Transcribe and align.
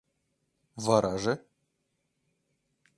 Вараже? 0.85 1.35